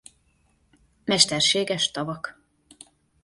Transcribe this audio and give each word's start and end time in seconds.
Mesterséges 1.05 1.91
tavak. 1.91 2.39